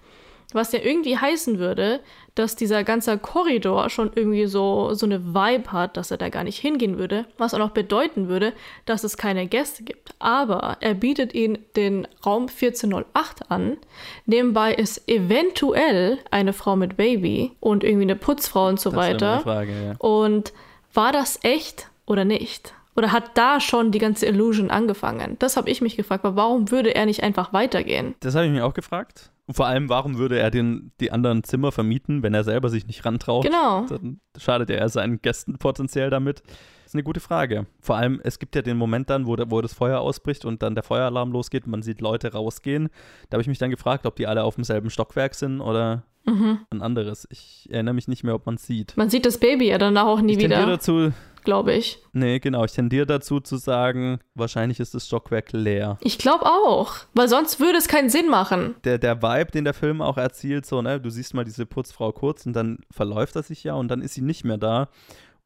[0.54, 2.02] Was ja irgendwie heißen würde,
[2.36, 6.44] dass dieser ganze Korridor schon irgendwie so, so eine Vibe hat, dass er da gar
[6.46, 7.26] nicht hingehen würde.
[7.38, 8.54] Was auch noch bedeuten würde,
[8.86, 10.14] dass es keine Gäste gibt.
[10.20, 13.78] Aber er bietet ihnen den Raum 1408 an.
[14.26, 19.30] Nebenbei ist eventuell eine Frau mit Baby und irgendwie eine Putzfrau und so Das weiter.
[19.32, 19.96] meine Frage, ja.
[19.98, 20.54] Und
[20.94, 22.74] war das echt oder nicht?
[22.96, 25.38] Oder hat da schon die ganze Illusion angefangen?
[25.40, 26.24] Das habe ich mich gefragt.
[26.26, 28.16] Warum würde er nicht einfach weitergehen?
[28.20, 29.31] Das habe ich mich auch gefragt.
[29.48, 32.88] Und vor allem, warum würde er den, die anderen Zimmer vermieten, wenn er selber sich
[32.88, 33.46] nicht rantraut?
[33.46, 33.86] Genau.
[33.88, 36.44] Dann schadet er seinen Gästen potenziell damit.
[36.92, 37.68] Das ist eine gute Frage.
[37.80, 40.76] Vor allem, es gibt ja den Moment dann, wo, wo das Feuer ausbricht und dann
[40.76, 42.90] der Feueralarm losgeht und man sieht Leute rausgehen.
[43.30, 46.60] Da habe ich mich dann gefragt, ob die alle auf demselben Stockwerk sind oder Mhm.
[46.70, 47.28] ein anderes.
[47.32, 48.96] Ich erinnere mich nicht mehr, ob man es sieht.
[48.98, 51.12] Man sieht das Baby ja danach auch nie Ich tendiere wieder, dazu,
[51.46, 51.98] glaube ich.
[52.14, 55.98] nee, genau, ich tendiere dazu zu sagen, wahrscheinlich ist das Stockwerk leer.
[56.02, 56.94] Ich glaube auch.
[57.16, 58.76] Weil sonst würde es keinen Sinn machen.
[58.84, 62.12] der, der Vibe, den der Film auch erzielt, so, ne, du siehst mal diese Putzfrau
[62.12, 64.90] kurz und dann verläuft er sich ja und dann ist sie nicht mehr da.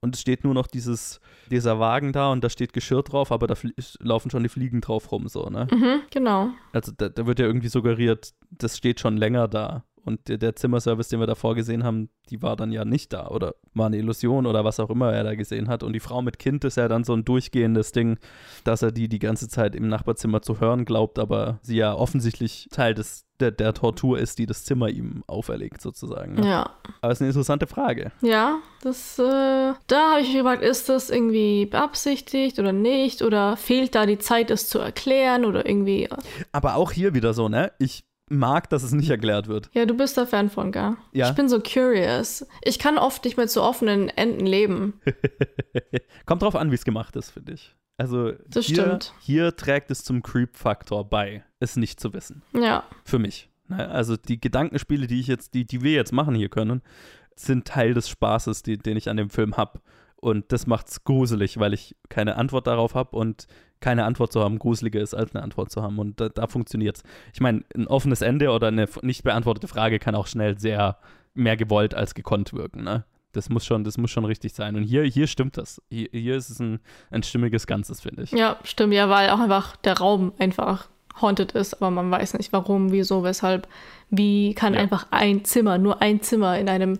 [0.01, 3.47] Und es steht nur noch dieses, dieser Wagen da und da steht Geschirr drauf, aber
[3.47, 3.55] da
[3.99, 5.67] laufen schon die Fliegen drauf rum, so, ne?
[5.71, 6.49] Mhm, genau.
[6.73, 9.83] Also da, da wird ja irgendwie suggeriert, das steht schon länger da.
[10.05, 13.27] Und der, der Zimmerservice, den wir davor gesehen haben, die war dann ja nicht da
[13.27, 15.81] oder war eine Illusion oder was auch immer er da gesehen hat.
[15.81, 18.19] Und die Frau mit Kind ist ja dann so ein durchgehendes Ding,
[18.63, 22.67] dass er die die ganze Zeit im Nachbarzimmer zu hören glaubt, aber sie ja offensichtlich
[22.71, 26.35] Teil des, der, der Tortur ist, die das Zimmer ihm auferlegt, sozusagen.
[26.35, 26.47] Ne?
[26.47, 26.69] Ja.
[27.01, 28.11] Aber es ist eine interessante Frage.
[28.21, 33.21] Ja, das, äh, da habe ich mich gefragt, ist das irgendwie beabsichtigt oder nicht?
[33.21, 36.09] Oder fehlt da die Zeit, es zu erklären oder irgendwie.
[36.51, 37.71] Aber auch hier wieder so, ne?
[37.79, 39.69] Ich mag, dass es nicht erklärt wird.
[39.73, 40.95] Ja, du bist da Fan von, gell?
[41.11, 41.29] Ja.
[41.29, 42.45] Ich bin so curious.
[42.63, 44.99] Ich kann oft nicht mit so offenen Enden leben.
[46.25, 47.75] Kommt drauf an, wie es gemacht ist, finde ich.
[47.97, 52.41] Also hier, hier trägt es zum Creep-Faktor bei, es nicht zu wissen.
[52.53, 52.83] Ja.
[53.05, 53.49] Für mich.
[53.67, 53.87] Ne?
[53.89, 56.81] Also die Gedankenspiele, die ich jetzt, die, die wir jetzt machen hier können,
[57.35, 59.79] sind Teil des Spaßes, die, den ich an dem Film habe.
[60.17, 63.47] Und das macht's gruselig, weil ich keine Antwort darauf habe und
[63.79, 65.99] keine Antwort zu haben gruseliger ist, als eine Antwort zu haben.
[65.99, 67.03] Und da, da funktioniert's.
[67.33, 70.97] Ich meine, ein offenes Ende oder eine nicht beantwortete Frage kann auch schnell sehr
[71.33, 72.83] mehr gewollt als gekonnt wirken.
[72.83, 73.05] Ne?
[73.35, 74.75] Das muss schon, das muss schon richtig sein.
[74.75, 75.81] Und hier, hier stimmt das.
[75.89, 76.79] Hier, hier ist es ein,
[77.11, 78.31] ein stimmiges Ganzes, finde ich.
[78.31, 78.93] Ja, stimmt.
[78.93, 80.87] Ja, weil auch einfach der Raum einfach
[81.21, 83.67] haunted ist, aber man weiß nicht warum, wieso, weshalb.
[84.09, 84.81] Wie kann Ja.
[84.81, 86.99] einfach ein Zimmer, nur ein Zimmer in einem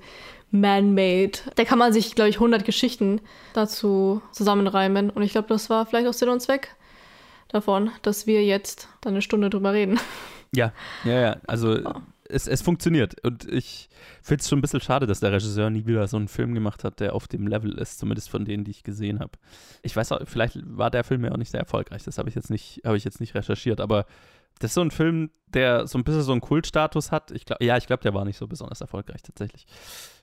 [0.51, 1.37] Man-Made.
[1.55, 3.21] Da kann man sich, glaube ich, 100 Geschichten
[3.53, 5.09] dazu zusammenreimen.
[5.09, 6.75] Und ich glaube, das war vielleicht auch Sinn und Zweck
[7.49, 9.99] davon, dass wir jetzt dann eine Stunde drüber reden.
[10.53, 10.71] Ja,
[11.03, 11.37] ja, ja.
[11.47, 11.79] Also
[12.29, 13.23] es, es funktioniert.
[13.23, 13.89] Und ich
[14.21, 16.83] finde es schon ein bisschen schade, dass der Regisseur nie wieder so einen Film gemacht
[16.83, 19.33] hat, der auf dem Level ist, zumindest von denen, die ich gesehen habe.
[19.83, 22.03] Ich weiß auch, vielleicht war der Film ja auch nicht sehr erfolgreich.
[22.03, 24.05] Das habe ich jetzt nicht, ich jetzt nicht recherchiert, aber
[24.59, 27.31] das ist so ein Film, der so ein bisschen so einen Kultstatus hat.
[27.31, 29.65] Ich glaub, ja, ich glaube, der war nicht so besonders erfolgreich tatsächlich.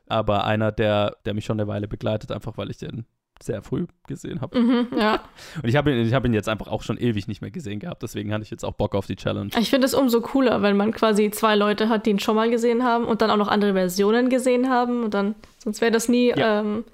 [0.09, 3.07] Aber einer, der, der mich schon eine Weile begleitet, einfach weil ich den
[3.43, 4.59] sehr früh gesehen habe.
[4.61, 5.21] Mhm, ja.
[5.63, 7.79] Und ich habe ihn, ich hab ihn jetzt einfach auch schon ewig nicht mehr gesehen
[7.81, 9.51] gehabt, deswegen hatte ich jetzt auch Bock auf die Challenge.
[9.59, 12.51] Ich finde es umso cooler, wenn man quasi zwei Leute hat, die ihn schon mal
[12.51, 15.03] gesehen haben und dann auch noch andere Versionen gesehen haben.
[15.05, 16.61] Und dann, sonst wäre das nie, Ja.
[16.61, 16.85] ähm,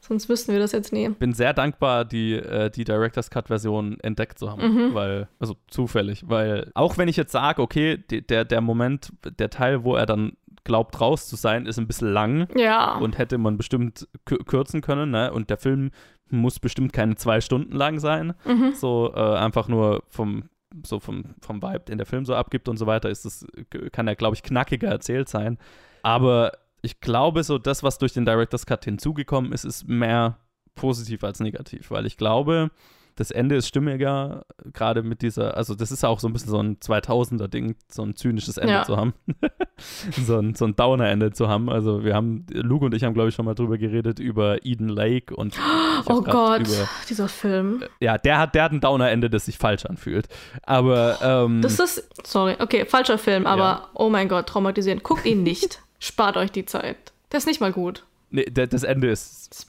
[0.00, 1.08] sonst wüssten wir das jetzt nie.
[1.08, 4.94] bin sehr dankbar, die, äh, die Director's Cut-Version entdeckt zu haben, Mhm.
[4.94, 9.82] weil, also zufällig, weil auch wenn ich jetzt sage, okay, der, der Moment, der Teil,
[9.82, 10.34] wo er dann
[10.66, 12.98] glaubt, raus zu sein, ist ein bisschen lang Ja.
[12.98, 15.32] und hätte man bestimmt kür- kürzen können, ne?
[15.32, 15.90] Und der Film
[16.28, 18.74] muss bestimmt keine zwei Stunden lang sein, Mhm.
[18.74, 20.50] so äh, einfach nur vom
[20.84, 23.46] so vom, vom Vibe, den der Film so abgibt und so weiter, ist das,
[23.92, 25.56] kann er, glaube ich, knackiger erzählt sein.
[26.02, 26.52] Aber
[26.82, 30.36] ich glaube, so das, was durch den Director's Cut hinzugekommen ist, ist mehr
[30.74, 32.70] positiv als negativ, weil ich glaube,
[33.18, 36.58] Das Ende ist stimmiger, gerade mit dieser, also das ist auch so ein bisschen so
[36.62, 38.82] ein 2000er-Ding, so ein zynisches Ende Ja.
[38.84, 39.14] zu haben.
[40.26, 41.70] so ein, so ein Downer-Ende zu haben.
[41.70, 44.90] Also wir haben, Luke und ich haben, glaube ich, schon mal drüber geredet, über Eden
[44.90, 45.58] Lake und
[46.06, 47.82] Oh Gott, Über, dieser Film.
[48.00, 50.28] ja, der hat, der hat ein Downer-Ende, das sich falsch anfühlt.
[50.62, 53.88] Aber, ähm, Das ist, sorry, okay, falscher Film, aber Ja.
[53.94, 55.02] oh mein Gott, traumatisierend.
[55.02, 55.80] Guckt ihn nicht.
[55.98, 56.96] Spart euch die Zeit.
[57.32, 58.04] Der ist nicht mal gut.
[58.30, 59.66] nee, das Ende ist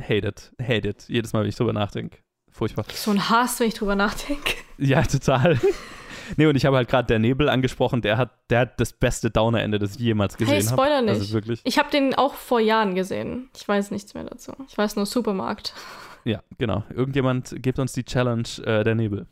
[0.00, 1.04] hated, hated.
[1.08, 2.18] Jedes Mal, wenn ich drüber nachdenke.
[2.58, 2.84] Furchtbar.
[2.92, 4.54] So ein Hass, wenn ich drüber nachdenke.
[4.78, 5.60] Ja, total.
[6.36, 9.30] Nee, und ich habe halt gerade der Nebel angesprochen, der hat, der hat das beste
[9.30, 10.74] Downer-Ende, das ich jemals gesehen Hey, habe.
[10.74, 11.20] Spoiler nicht.
[11.20, 11.60] Also wirklich.
[11.64, 13.48] Ich habe den auch vor Jahren gesehen.
[13.56, 14.52] Ich weiß nichts mehr dazu.
[14.68, 15.72] Ich weiß nur Supermarkt.
[16.24, 16.82] Ja, genau.
[16.94, 19.26] Irgendjemand gibt uns die Challenge äh, der Nebel.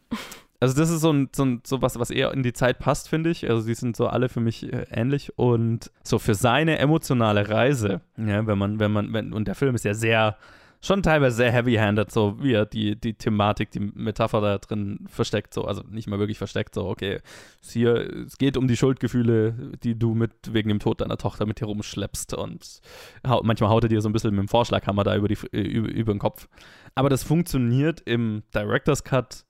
[0.59, 3.09] Also das ist so ein, so ein so was, was eher in die Zeit passt,
[3.09, 3.51] finde ich.
[3.51, 8.01] Also die sind so alle für mich äh, ähnlich und so für seine emotionale Reise,
[8.17, 10.37] ja, wenn man, wenn man, wenn, und der Film ist ja sehr,
[10.81, 15.55] schon teilweise sehr heavy-handed, so wie er die, die Thematik, die Metapher da drin versteckt,
[15.55, 17.21] so, also nicht mal wirklich versteckt, so, okay,
[17.63, 17.95] es hier,
[18.27, 21.67] es geht um die Schuldgefühle, die du mit wegen dem Tod deiner Tochter mit dir
[21.67, 22.81] rumschleppst und
[23.27, 25.61] hau, manchmal haut er dir so ein bisschen mit dem Vorschlaghammer da über, die, äh,
[25.61, 26.49] über, über den Kopf.
[26.95, 29.45] Aber das funktioniert im Director's Cut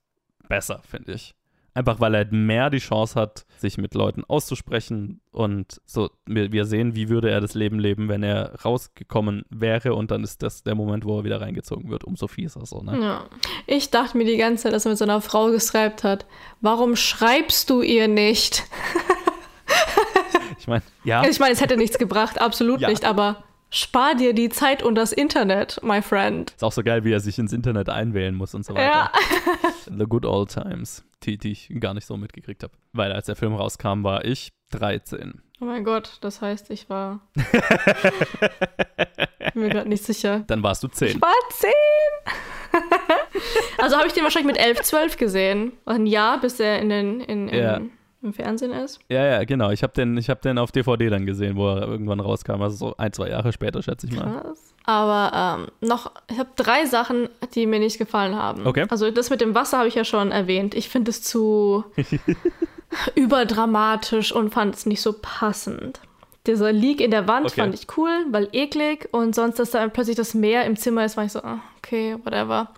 [0.48, 1.34] besser, finde ich.
[1.76, 6.64] Einfach weil er mehr die Chance hat, sich mit Leuten auszusprechen und so, wir, wir
[6.64, 10.62] sehen, wie würde er das Leben leben, wenn er rausgekommen wäre und dann ist das
[10.62, 12.98] der Moment, wo er wieder reingezogen wird, umso fieser so, ne?
[12.98, 13.24] Ja.
[13.66, 16.24] Ich dachte mir die ganze Zeit, dass er mit so einer Frau gescribt hat.
[16.62, 18.64] Warum schreibst du ihr nicht?
[20.58, 22.88] Ich meine, ja, ich meine, es hätte nichts gebracht, absolut Ja.
[22.88, 26.50] nicht, aber spar dir die Zeit und das Internet, my friend.
[26.50, 28.84] ist auch so geil, wie er sich ins Internet einwählen muss und so weiter.
[28.84, 29.12] Ja.
[29.98, 32.72] The Good Old Times, die, die ich gar nicht so mitgekriegt habe.
[32.92, 35.42] Weil als der Film rauskam, war ich 13.
[35.60, 37.20] Oh mein Gott, das heißt, ich war.
[39.54, 40.44] Bin mir gerade nicht sicher.
[40.46, 41.08] Dann warst du 10.
[41.08, 41.70] Ich war zehn.
[43.78, 45.72] also habe ich den wahrscheinlich mit 11, 12 gesehen.
[45.86, 47.80] Ein Jahr, bis er in den, in, in, Ja.
[48.26, 48.98] Im Fernsehen ist.
[49.08, 49.70] Ja, ja, genau.
[49.70, 52.60] Ich habe den, ich hab den auf DVD dann gesehen, wo er irgendwann rauskam.
[52.62, 54.40] Also so ein, zwei Jahre später, schätze ich mal.
[54.42, 54.74] Krass.
[54.84, 58.66] Aber ähm, noch, ich habe drei Sachen, die mir nicht gefallen haben.
[58.66, 58.86] Okay.
[58.88, 60.74] Also das mit dem Wasser habe ich ja schon erwähnt.
[60.74, 61.84] Ich finde es zu
[63.14, 66.00] überdramatisch und fand es nicht so passend.
[66.46, 67.60] Dieser Leak in der Wand Okay.
[67.62, 71.16] fand ich cool, weil eklig und sonst, dass da plötzlich das Meer im Zimmer ist,
[71.16, 72.68] war ich so, ah, okay, whatever.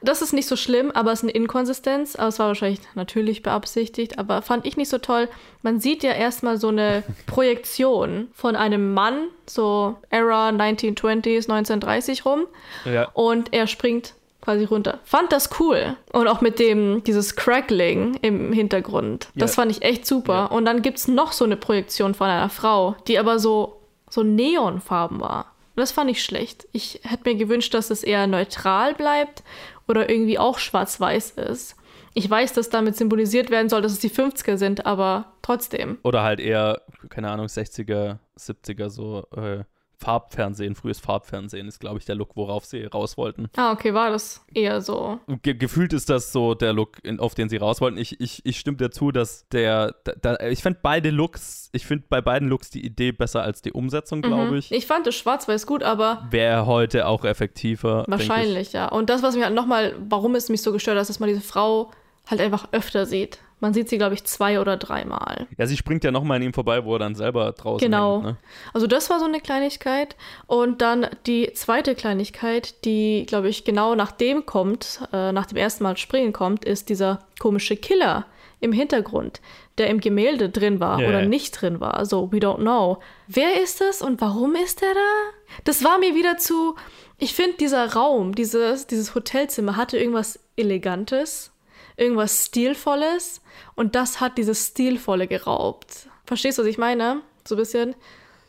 [0.00, 2.14] Das ist nicht so schlimm, aber es ist eine Inkonsistenz.
[2.16, 5.28] Aber es war wahrscheinlich natürlich beabsichtigt, aber fand ich nicht so toll.
[5.62, 12.46] Man sieht ja erstmal so eine Projektion von einem Mann, so Era 1920s, 1930 rum,
[12.84, 13.08] Ja.
[13.14, 15.00] und er springt quasi runter.
[15.04, 15.96] Fand das cool.
[16.12, 19.28] Und auch mit dem, dieses Crackling im Hintergrund.
[19.34, 19.62] Das Ja.
[19.62, 20.32] fand ich echt super.
[20.32, 20.44] Ja.
[20.46, 24.22] Und dann gibt es noch so eine Projektion von einer Frau, die aber so, so
[24.22, 25.46] neonfarben war.
[25.76, 26.66] Und das fand ich schlecht.
[26.72, 29.42] Ich hätte mir gewünscht, dass es eher neutral bleibt
[29.88, 31.76] oder irgendwie auch schwarz-weiß ist.
[32.14, 35.98] Ich weiß, dass damit symbolisiert werden soll, dass es die 50er sind, aber trotzdem.
[36.02, 39.64] Oder halt eher, keine Ahnung, 60er, 70er, so äh,
[40.00, 43.48] Farbfernsehen, frühes Farbfernsehen ist, glaube ich, der Look, worauf sie raus wollten.
[43.56, 45.18] Ah, okay, war das eher so.
[45.42, 47.98] Ge gefühlt ist das so der Look, in, auf den sie raus wollten.
[47.98, 51.84] Ich, ich, ich stimme dir zu, dass der, da, da, ich finde beide Looks, ich
[51.84, 54.70] finde bei beiden Looks die Idee besser als die Umsetzung, glaube ich.
[54.70, 58.04] Ich fand das schwarz-weiß gut, aber Wäre heute auch effektiver.
[58.06, 58.88] Wahrscheinlich, ja.
[58.88, 61.28] Und das, was mich halt nochmal, warum es mich so gestört hat, ist, dass man
[61.28, 61.90] diese Frau
[62.26, 63.40] halt einfach öfter sieht.
[63.60, 65.46] Man sieht sie, glaube ich, zwei oder dreimal.
[65.56, 68.14] Ja, sie springt ja nochmal an ihm vorbei, wo er dann selber draußen Genau.
[68.16, 68.36] hängt, ne?
[68.72, 70.16] Also das war so eine Kleinigkeit.
[70.46, 75.56] Und dann die zweite Kleinigkeit, die, glaube ich, genau nach dem kommt, äh, nach dem
[75.56, 78.26] ersten Mal springen kommt, ist dieser komische Killer
[78.60, 79.40] im Hintergrund,
[79.78, 81.94] der im Gemälde drin war Ja, oder nicht drin war.
[81.94, 82.98] Also, we don't know.
[83.28, 85.60] Wer ist das und warum ist der da?
[85.64, 86.74] Das war mir wieder zu.
[87.18, 91.52] Ich finde, dieser Raum, dieses, dieses Hotelzimmer hatte irgendwas Elegantes,
[91.98, 93.40] irgendwas Stilvolles
[93.74, 96.08] und das hat dieses Stilvolle geraubt.
[96.26, 97.20] Verstehst du, was ich meine?
[97.46, 97.94] So ein bisschen.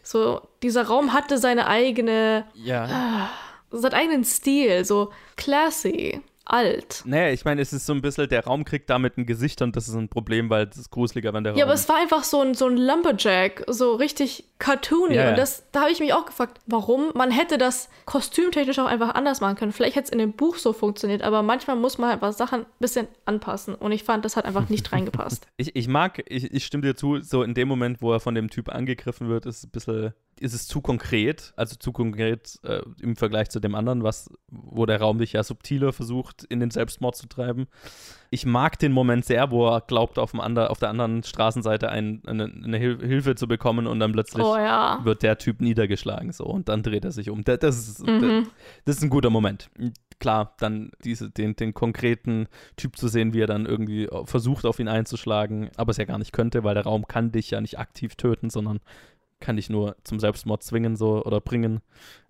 [0.03, 3.29] So, dieser Raum hatte seine eigene, Ja.
[3.71, 7.03] seinen eigenen Stil, so classy, alt.
[7.05, 9.75] Naja, ich meine, es ist so ein bisschen, der Raum kriegt damit ein Gesicht und
[9.75, 11.69] das ist ein Problem, weil es ist gruseliger, wenn der Ja, Raum.
[11.69, 15.15] aber es war einfach so ein, so ein Lumberjack, so richtig cartoony.
[15.15, 15.29] Ja, ja.
[15.29, 17.12] Und das, da habe ich mich auch gefragt, warum?
[17.15, 19.71] Man hätte das kostümtechnisch auch einfach anders machen können.
[19.71, 22.65] Vielleicht hätte es in dem Buch so funktioniert, aber manchmal muss man einfach Sachen ein
[22.79, 23.75] bisschen anpassen.
[23.75, 25.47] Und ich fand, das hat einfach nicht reingepasst.
[25.57, 28.35] ich, ich mag, ich, ich stimme dir zu, so in dem Moment, wo er von
[28.35, 32.60] dem Typ angegriffen wird, ist es ein bisschen, ist es zu konkret, also zu konkret
[32.63, 36.60] äh, im Vergleich zu dem anderen, was, wo der Raum dich ja subtiler versucht, in
[36.60, 37.67] den Selbstmord zu treiben.
[38.30, 41.89] Ich mag den Moment sehr, wo er glaubt, auf, dem ander, auf der anderen Straßenseite
[41.89, 44.99] ein, eine, eine Hilfe zu bekommen und dann plötzlich oh, ja.
[45.04, 47.43] wird der Typ niedergeschlagen so und dann dreht er sich um.
[47.43, 48.21] Das, das, ist, mhm.
[48.21, 48.54] das,
[48.86, 49.69] das ist ein guter Moment
[50.19, 54.80] klar, dann diese, den, den konkreten Typ zu sehen, wie er dann irgendwie versucht, auf
[54.80, 57.80] ihn einzuschlagen, aber es ja gar nicht könnte, weil der Raum kann dich ja nicht
[57.80, 58.80] aktiv töten, sondern
[59.39, 61.82] kann dich nur zum Selbstmord zwingen so oder bringen.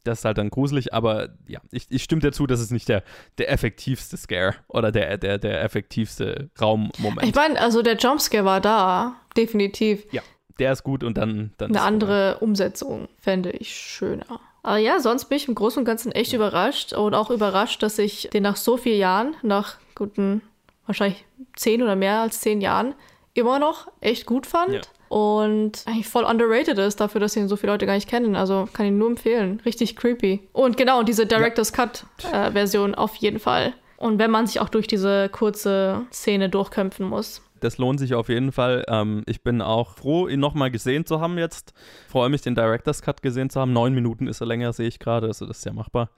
[0.03, 2.87] Das ist halt dann gruselig, aber ja, ich, ich stimme dir zu, das ist nicht
[2.87, 3.03] der,
[3.37, 7.23] der effektivste Scare oder der, der, der effektivste Raummoment.
[7.23, 10.05] Ich meine, also der Jumpscare war da, definitiv.
[10.11, 10.21] Ja,
[10.59, 11.53] der ist gut und dann.
[11.57, 14.39] dann Eine andere Umsetzung fände ich schöner.
[14.61, 17.97] Aber ja, sonst bin ich im Großen und Ganzen echt überrascht und auch überrascht, dass
[17.97, 20.41] ich den nach so vielen Jahren, nach guten,
[20.85, 22.93] wahrscheinlich zehn oder mehr als zehn Jahren,
[23.39, 24.73] immer noch echt gut fand.
[24.73, 24.81] Ja.
[25.09, 28.35] Und eigentlich voll underrated ist dafür, dass ihn so viele Leute gar nicht kennen.
[28.35, 29.59] Also kann ihn nur empfehlen.
[29.65, 30.47] Richtig creepy.
[30.53, 31.85] Und genau, diese Director's ja.
[31.85, 33.73] Cut-Version äh, auf jeden Fall.
[33.97, 37.41] Und wenn man sich auch durch diese kurze Szene durchkämpfen muss.
[37.59, 38.85] Das lohnt sich auf jeden Fall.
[38.87, 41.73] Ähm, ich bin auch froh, ihn nochmal gesehen zu haben jetzt.
[42.07, 43.73] Freue mich, den Director's Cut gesehen zu haben.
[43.73, 45.27] Neun Minuten ist er länger, sehe ich gerade.
[45.27, 46.11] Also das ist ja machbar.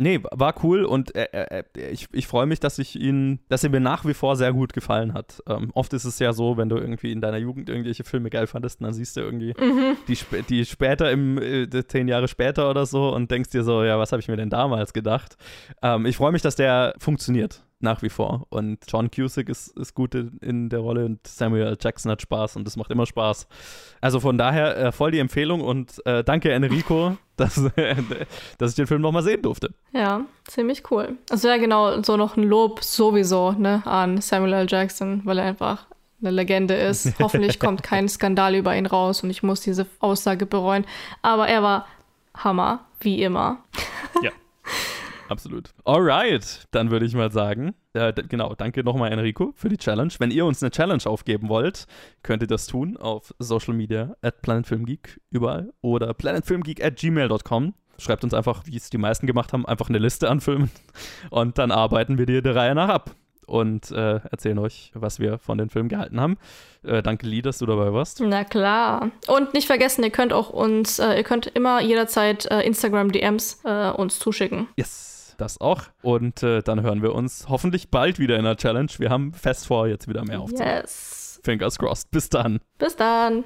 [0.00, 3.64] Nee, war cool und äh, äh, äh, ich, ich freue mich, dass ich ihn, dass
[3.64, 5.42] er mir nach wie vor sehr gut gefallen hat.
[5.46, 8.46] Ähm, oft ist es ja so, wenn du irgendwie in deiner Jugend irgendwelche Filme geil
[8.46, 9.98] fandest, dann siehst du irgendwie mhm.
[10.08, 10.16] die,
[10.48, 14.10] die später im äh, zehn Jahre später oder so und denkst dir so, ja, was
[14.12, 15.36] habe ich mir denn damals gedacht?
[15.82, 18.46] Ähm, ich freue mich, dass der funktioniert nach wie vor.
[18.50, 21.78] Und John Cusick ist, ist gut in, in, der Rolle und Samuel L.
[21.80, 23.46] Jackson hat Spaß und das macht immer Spaß.
[24.00, 27.96] Also von daher äh, voll die Empfehlung und äh, danke Enrico, dass, äh,
[28.58, 29.72] dass ich den Film nochmal sehen durfte.
[29.92, 31.16] Ja, ziemlich cool.
[31.30, 34.66] Also ja, genau, so noch ein Lob sowieso ne, an Samuel L.
[34.68, 35.86] Jackson, weil er einfach
[36.20, 37.18] eine Legende ist.
[37.18, 40.84] Hoffentlich kommt kein Skandal über ihn raus und ich muss diese Aussage bereuen.
[41.22, 41.86] Aber er war
[42.34, 43.64] Hammer, wie immer.
[44.22, 44.30] Ja.
[45.30, 45.70] Absolut.
[45.84, 50.12] Alright, dann würde ich mal sagen, äh, genau, danke nochmal Enrico für die Challenge.
[50.18, 51.86] Wenn ihr uns eine Challenge aufgeben wollt,
[52.24, 57.74] könnt ihr das tun auf Social Media at planetfilmgeek überall oder planetfilmgeek at gmail.com.
[57.98, 60.68] Schreibt uns einfach, wie es die meisten gemacht haben, einfach eine Liste anfilmen
[61.30, 63.14] und dann arbeiten wir dir der Reihe nach ab
[63.46, 66.38] und äh, erzählen euch, was wir von den Filmen gehalten haben.
[66.82, 68.20] Äh, danke, Lee, dass du dabei warst.
[68.20, 69.10] Na klar.
[69.28, 73.90] Und nicht vergessen, ihr könnt auch uns, äh, ihr könnt immer jederzeit äh, Instagram-DMs äh,
[73.90, 74.66] uns zuschicken.
[74.76, 75.10] Yes
[75.40, 75.84] das auch.
[76.02, 78.90] Und äh, dann hören wir uns hoffentlich bald wieder in der Challenge.
[78.98, 80.80] Wir haben fest vor, jetzt wieder mehr aufzunehmen.
[80.82, 81.40] Yes.
[81.42, 82.10] Fingers crossed.
[82.10, 82.60] Bis dann.
[82.78, 83.44] Bis dann.